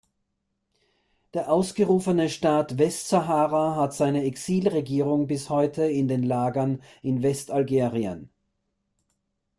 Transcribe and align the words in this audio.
Der 1.35 1.51
ausgerufene 1.51 2.27
Staat 2.27 2.79
Westsahara 2.79 3.75
hat 3.75 3.93
seine 3.93 4.23
Exilregierung 4.25 5.27
bis 5.27 5.51
heute 5.51 5.83
in 5.83 6.07
den 6.07 6.23
Lagern 6.23 6.81
in 7.03 7.21
Westalgerien. 7.21 8.31